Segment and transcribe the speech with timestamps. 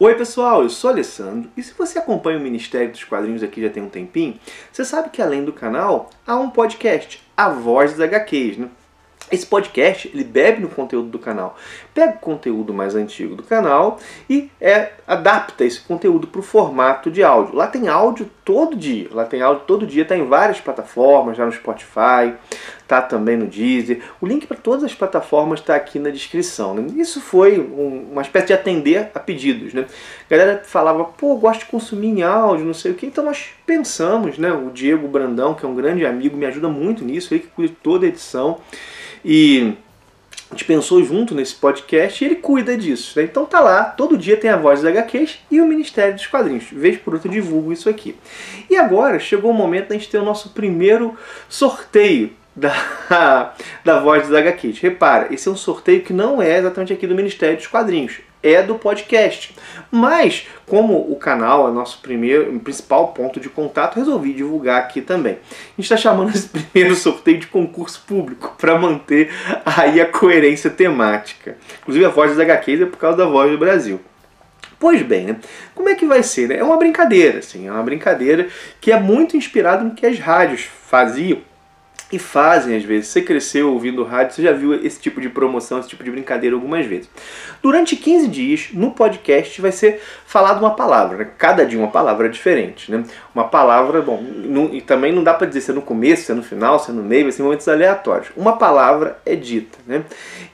[0.00, 3.68] Oi pessoal, eu sou Alessandro e se você acompanha o Ministério dos Quadrinhos aqui já
[3.68, 4.38] tem um tempinho,
[4.70, 8.68] você sabe que além do canal há um podcast, A Voz das HQs, né?
[9.30, 11.56] Esse podcast ele bebe no conteúdo do canal,
[11.94, 13.98] pega o conteúdo mais antigo do canal
[14.28, 17.54] e é, adapta esse conteúdo para o formato de áudio.
[17.54, 21.44] Lá tem áudio todo dia, lá tem áudio todo dia, está em várias plataformas, já
[21.44, 22.34] no Spotify,
[22.86, 24.02] tá também no Deezer.
[24.20, 26.74] O link para todas as plataformas está aqui na descrição.
[26.74, 26.86] Né?
[26.96, 29.74] Isso foi um, uma espécie de atender a pedidos.
[29.74, 29.84] Né?
[30.24, 33.04] A galera falava, pô, gosto de consumir em áudio, não sei o que.
[33.04, 34.50] Então nós pensamos, né?
[34.50, 37.74] o Diego Brandão, que é um grande amigo, me ajuda muito nisso, ele que cuida
[37.82, 38.58] toda a edição.
[39.24, 39.74] E
[40.50, 43.18] a gente pensou junto nesse podcast e ele cuida disso.
[43.18, 43.24] Né?
[43.24, 46.64] Então tá lá, todo dia tem a voz das HQs e o Ministério dos Quadrinhos.
[46.72, 48.16] Vez por outra divulgo isso aqui.
[48.70, 51.16] E agora chegou o momento da gente ter o nosso primeiro
[51.48, 54.80] sorteio da, da voz dos HQs.
[54.80, 58.62] Repara, esse é um sorteio que não é exatamente aqui do Ministério dos Quadrinhos é
[58.62, 59.54] do podcast.
[59.90, 65.34] Mas, como o canal é nosso primeiro, principal ponto de contato, resolvi divulgar aqui também.
[65.34, 69.30] A gente está chamando esse primeiro sorteio de concurso público para manter
[69.64, 71.56] aí a coerência temática.
[71.82, 74.00] Inclusive a voz das HQs é por causa da voz do Brasil.
[74.78, 75.36] Pois bem, né?
[75.74, 76.48] como é que vai ser?
[76.48, 76.58] Né?
[76.58, 78.46] É uma brincadeira, assim, é uma brincadeira
[78.80, 81.40] que é muito inspirada no que as rádios faziam
[82.10, 83.08] e fazem às vezes.
[83.08, 86.56] Você cresceu ouvindo rádio, você já viu esse tipo de promoção, esse tipo de brincadeira
[86.56, 87.08] algumas vezes.
[87.62, 91.28] Durante 15 dias, no podcast, vai ser falado uma palavra, né?
[91.36, 92.90] cada dia uma palavra diferente.
[92.90, 93.04] Né?
[93.34, 96.32] Uma palavra, bom, não, e também não dá para dizer se é no começo, se
[96.32, 98.28] é no final, se é no meio, vai ser momentos aleatórios.
[98.36, 99.78] Uma palavra é dita.
[99.86, 100.04] Né?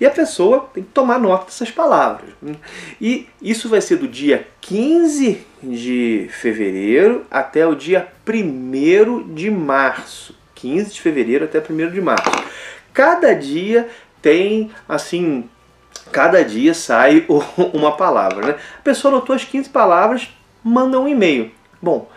[0.00, 2.30] E a pessoa tem que tomar nota dessas palavras.
[2.42, 2.54] Né?
[3.00, 10.43] E isso vai ser do dia 15 de fevereiro até o dia 1 de março.
[10.64, 12.30] 15 de fevereiro até 1 de março.
[12.94, 13.86] Cada dia
[14.22, 15.44] tem, assim,
[16.10, 17.26] cada dia sai
[17.74, 18.46] uma palavra.
[18.46, 18.54] Né?
[18.78, 20.28] A pessoa anotou as 15 palavras,
[20.62, 21.50] manda um e-mail.
[21.84, 22.08] Bom,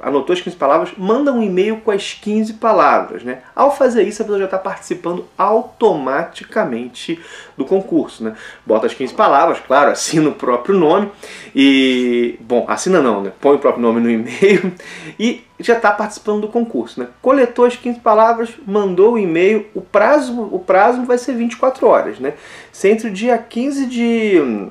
[0.00, 3.24] anotou as 15 palavras, manda um e-mail com as 15 palavras.
[3.24, 3.40] Né?
[3.52, 7.18] Ao fazer isso, a pessoa já está participando automaticamente
[7.56, 8.22] do concurso.
[8.22, 8.36] Né?
[8.64, 11.10] Bota as 15 palavras, claro, assina o próprio nome
[11.52, 12.38] e.
[12.40, 13.32] Bom, assina não, né?
[13.40, 14.72] Põe o próprio nome no e-mail
[15.18, 17.00] e já está participando do concurso.
[17.00, 17.08] Né?
[17.20, 22.20] Coletou as 15 palavras, mandou o e-mail, o prazo, o prazo vai ser 24 horas.
[22.20, 22.34] Né?
[22.70, 24.68] Se entre o dia 15 de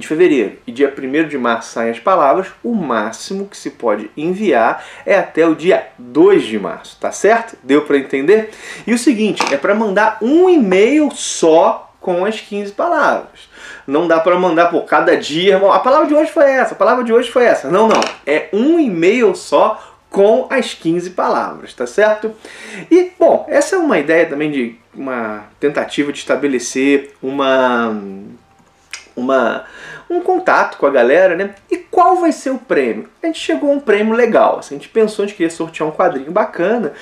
[0.00, 4.10] de fevereiro e dia 1 de março saem as palavras, o máximo que se pode
[4.16, 7.56] enviar é até o dia 2 de março, tá certo?
[7.62, 8.50] Deu para entender?
[8.86, 13.48] E o seguinte, é para mandar um e-mail só com as 15 palavras.
[13.86, 15.58] Não dá para mandar por cada dia.
[15.58, 17.70] A palavra de hoje foi essa, a palavra de hoje foi essa.
[17.70, 18.00] Não, não.
[18.26, 19.78] É um e-mail só
[20.08, 22.34] com as 15 palavras, tá certo?
[22.90, 27.96] E, bom, essa é uma ideia também de uma tentativa de estabelecer uma
[29.20, 29.64] uma,
[30.08, 31.54] um contato com a galera, né?
[31.70, 33.08] E qual vai ser o prêmio?
[33.22, 35.88] A gente chegou a um prêmio legal, assim, a gente pensou, a gente queria sortear
[35.88, 36.92] um quadrinho bacana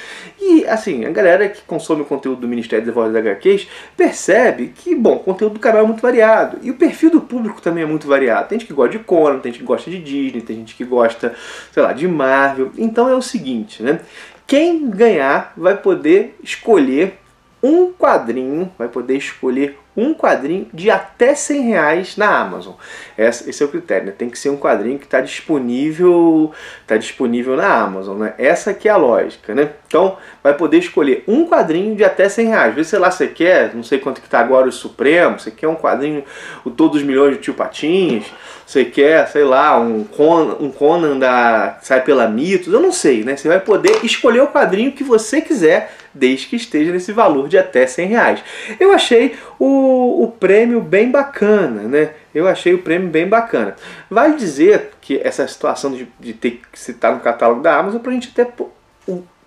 [0.40, 4.94] e, assim, a galera que consome o conteúdo do Ministério das Vozes HQs percebe que,
[4.94, 7.86] bom, o conteúdo do canal é muito variado e o perfil do público também é
[7.86, 8.48] muito variado.
[8.48, 10.84] Tem gente que gosta de Conan, tem gente que gosta de Disney, tem gente que
[10.84, 11.34] gosta,
[11.72, 12.72] sei lá, de Marvel.
[12.76, 14.00] Então é o seguinte, né?
[14.46, 17.18] Quem ganhar vai poder escolher
[17.62, 22.74] um quadrinho, vai poder escolher um quadrinho de até 100 reais na Amazon.
[23.16, 24.14] Esse é o critério, né?
[24.16, 26.52] tem que ser um quadrinho que está disponível,
[26.86, 28.34] tá disponível na Amazon, né?
[28.38, 29.70] Essa que é a lógica, né?
[29.88, 32.74] Então vai poder escolher um quadrinho de até 100 reais.
[32.74, 35.66] Vê, sei lá, você quer, não sei quanto que está agora o Supremo, você quer
[35.66, 36.22] um quadrinho,
[36.64, 38.26] o Todos os Milhões de Tio Patinhas,
[38.68, 43.24] você quer, sei lá, um Conan, um Conan da sai pela Mitos, eu não sei,
[43.24, 43.34] né?
[43.34, 47.56] Você vai poder escolher o quadrinho que você quiser, desde que esteja nesse valor de
[47.56, 48.44] até 100 reais.
[48.78, 52.12] Eu achei o o, prêmio bem bacana, né?
[52.34, 53.76] Eu achei o prêmio bem bacana.
[54.10, 58.12] Vale dizer que essa situação de, de ter que citar no catálogo da Amazon pra
[58.12, 58.46] gente até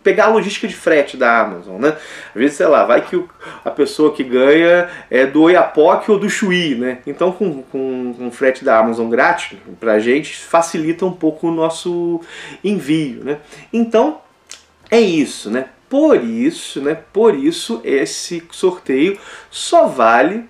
[0.03, 1.95] pegar a logística de frete da Amazon, né?
[2.29, 3.29] Às vezes, sei lá, vai que o,
[3.63, 6.99] a pessoa que ganha é do Oiapoque ou do Chuí, né?
[7.05, 12.21] Então, com, com, com frete da Amazon grátis, pra gente, facilita um pouco o nosso
[12.63, 13.37] envio, né?
[13.71, 14.19] Então,
[14.89, 15.65] é isso, né?
[15.91, 16.97] Por isso, né?
[17.11, 20.45] Por isso esse sorteio só vale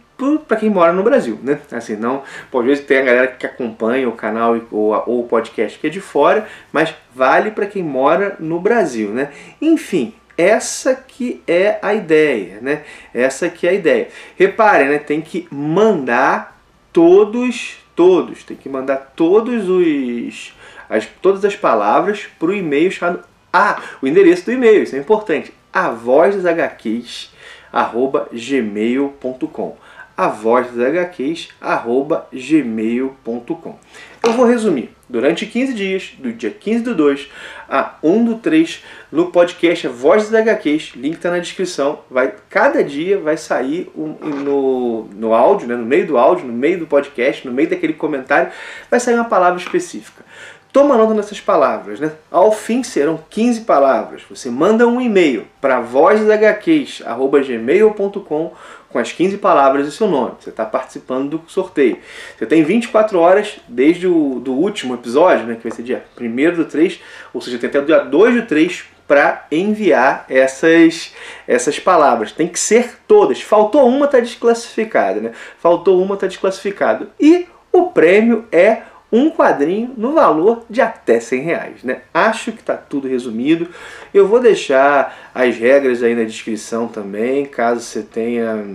[0.48, 1.60] para quem mora no Brasil, né?
[1.72, 2.22] Assim, não,
[2.52, 5.90] pode vezes tem a galera que acompanha o canal ou, ou o podcast que é
[5.90, 9.32] de fora, mas vale para quem mora no Brasil, né?
[9.60, 12.84] Enfim, essa que é a ideia, né?
[13.12, 14.10] Essa que é a ideia.
[14.38, 15.00] Reparem, né?
[15.00, 16.62] Tem que mandar
[16.94, 20.54] todos, todos, tem que mandar todos os
[20.88, 25.00] as, todas as palavras para o e-mail chamado ah, o endereço do e-mail, isso é
[25.00, 25.54] importante.
[25.72, 27.32] A voz das HQs,
[27.72, 29.78] arroba gmail.com
[30.22, 33.80] a voz das HQs, arroba gmail.com.
[34.24, 34.92] Eu vou resumir.
[35.10, 37.28] Durante 15 dias, do dia 15 do 2
[37.68, 42.02] a 1 do 3, no podcast A Voz das HQs, link está na descrição.
[42.10, 44.10] Vai, cada dia vai sair um,
[44.44, 47.94] no, no áudio, né, no meio do áudio, no meio do podcast, no meio daquele
[47.94, 48.52] comentário,
[48.92, 50.24] vai sair uma palavra específica.
[50.72, 52.14] Toma nota nessas palavras, né?
[52.32, 54.22] Ao fim serão 15 palavras.
[54.30, 58.54] Você manda um e-mail para vozdashqs.gmail.com
[58.88, 60.36] com as 15 palavras e seu nome.
[60.40, 61.98] Você está participando do sorteio.
[62.38, 66.56] Você tem 24 horas desde o do último episódio, né, que vai ser dia 1
[66.56, 67.00] do 3,
[67.34, 71.14] ou seja, tem até o dia 2 do 3 para enviar essas,
[71.46, 72.32] essas palavras.
[72.32, 73.42] Tem que ser todas.
[73.42, 75.20] Faltou uma, está desclassificada.
[75.20, 75.34] Né?
[75.60, 77.10] Faltou uma, está desclassificado.
[77.20, 81.84] E o prêmio é um quadrinho no valor de até 100 reais.
[81.84, 82.02] Né?
[82.14, 83.70] Acho que está tudo resumido.
[84.14, 88.66] Eu vou deixar as regras aí na descrição também, caso você tenha,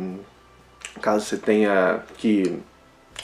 [1.01, 2.59] caso você tenha que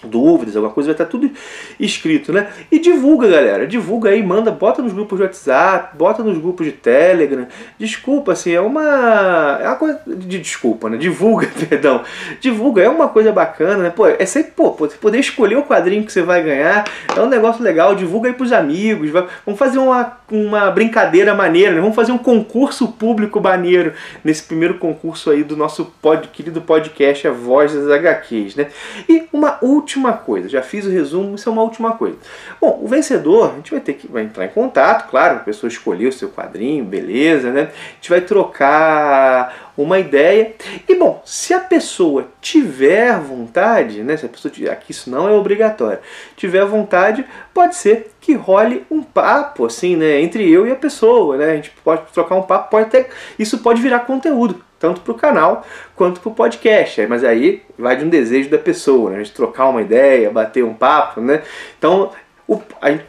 [0.04, 1.30] dúvidas, alguma coisa, vai estar tudo
[1.78, 2.48] escrito, né?
[2.70, 6.72] E divulga, galera, divulga aí, manda, bota nos grupos de WhatsApp, bota nos grupos de
[6.72, 7.46] Telegram.
[7.78, 10.96] Desculpa, assim, é uma é uma coisa de desculpa, né?
[10.96, 12.02] Divulga, perdão.
[12.40, 13.90] Divulga, é uma coisa bacana, né?
[13.90, 16.84] Pô, é sempre, pô, poder escolher o quadrinho que você vai ganhar,
[17.14, 21.72] é um negócio legal, divulga aí pros amigos, vai, vamos fazer uma, uma brincadeira maneira,
[21.72, 21.80] né?
[21.80, 23.92] Vamos fazer um concurso público maneiro
[24.24, 28.68] nesse primeiro concurso aí do nosso pod, querido podcast A Voz das HQs, né?
[29.08, 32.16] E uma última última coisa, já fiz o resumo, isso é uma última coisa.
[32.60, 35.68] Bom, o vencedor, a gente vai ter que vai entrar em contato, claro, a pessoa
[35.68, 37.70] escolheu o seu quadrinho, beleza, né?
[37.72, 40.54] A gente vai trocar uma ideia.
[40.88, 44.16] E bom, se a pessoa tiver vontade, né?
[44.16, 45.98] Se a pessoa tiver, aqui isso não é obrigatório,
[46.36, 51.36] tiver vontade, pode ser que role um papo assim, né, entre eu e a pessoa,
[51.36, 51.52] né?
[51.52, 55.14] A gente pode trocar um papo, pode até isso pode virar conteúdo tanto para o
[55.14, 55.64] canal
[55.94, 57.06] quanto para o podcast.
[57.06, 59.18] Mas aí vai de um desejo da pessoa, né?
[59.18, 61.42] Gente trocar uma ideia, bater um papo, né?
[61.78, 62.10] Então,
[62.54, 62.62] o,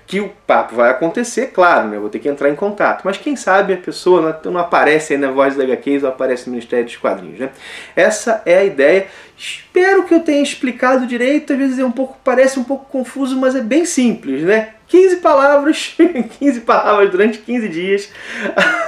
[0.06, 1.98] que o papo vai acontecer, claro, né?
[1.98, 3.04] Vou ter que entrar em contato.
[3.04, 6.48] Mas quem sabe a pessoa não, não aparece aí na voz da HQs ou aparece
[6.48, 7.50] no Ministério dos Quadrinhos, né?
[7.96, 9.08] Essa é a ideia.
[9.38, 11.54] Espero que eu tenha explicado direito.
[11.54, 14.70] Às vezes é um pouco, parece um pouco confuso, mas é bem simples, né?
[14.88, 15.96] 15 palavras,
[16.40, 18.12] 15 palavras durante 15 dias.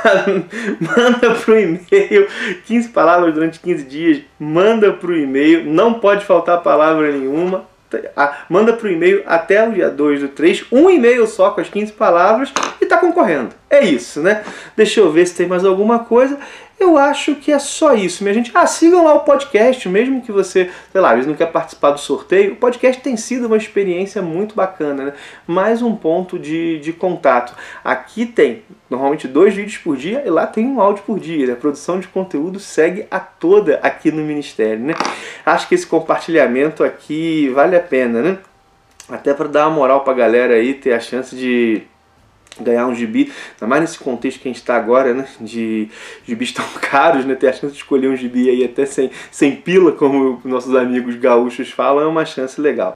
[0.80, 2.28] manda pro e-mail,
[2.66, 7.66] 15 palavras durante 15 dias, manda pro e-mail, não pode faltar palavra nenhuma.
[8.50, 11.94] Manda pro e-mail até o dia 2 do 3, um e-mail só com as 15
[11.94, 13.50] palavras e tá concorrendo.
[13.70, 14.44] É isso, né?
[14.76, 16.38] Deixa eu ver se tem mais alguma coisa.
[16.78, 18.52] Eu acho que é só isso, minha gente.
[18.54, 22.54] Ah, sigam lá o podcast, mesmo que você, sei lá, não quer participar do sorteio.
[22.54, 25.14] O podcast tem sido uma experiência muito bacana, né?
[25.48, 27.56] Mais um ponto de, de contato.
[27.84, 31.48] Aqui tem normalmente dois vídeos por dia e lá tem um áudio por dia.
[31.48, 31.54] Né?
[31.54, 34.96] A produção de conteúdo segue a toda aqui no Ministério, né?
[35.46, 38.38] Acho que esse compartilhamento aqui vale a pena, né?
[39.08, 41.84] Até para dar uma moral para a galera aí, ter a chance de
[42.60, 45.90] ganhar um gibi, ainda mais nesse contexto que a gente está agora, né, de
[46.26, 49.56] gibis tão caros, né, ter a chance de escolher um gibi aí até sem, sem
[49.56, 52.96] pila, como nossos amigos gaúchos falam, é uma chance legal.